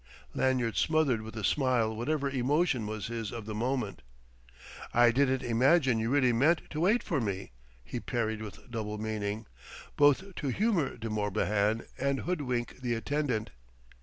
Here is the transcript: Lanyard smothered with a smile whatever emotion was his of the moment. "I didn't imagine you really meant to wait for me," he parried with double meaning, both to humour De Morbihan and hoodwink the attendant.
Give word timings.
Lanyard 0.33 0.77
smothered 0.77 1.21
with 1.21 1.35
a 1.37 1.43
smile 1.43 1.95
whatever 1.95 2.27
emotion 2.27 2.87
was 2.87 3.05
his 3.05 3.31
of 3.31 3.45
the 3.45 3.53
moment. 3.53 4.01
"I 4.95 5.11
didn't 5.11 5.43
imagine 5.43 5.99
you 5.99 6.09
really 6.09 6.33
meant 6.33 6.63
to 6.71 6.79
wait 6.79 7.03
for 7.03 7.21
me," 7.21 7.51
he 7.83 7.99
parried 7.99 8.41
with 8.41 8.71
double 8.71 8.97
meaning, 8.97 9.45
both 9.97 10.33
to 10.37 10.47
humour 10.47 10.97
De 10.97 11.07
Morbihan 11.07 11.83
and 11.99 12.21
hoodwink 12.21 12.81
the 12.81 12.95
attendant. 12.95 13.51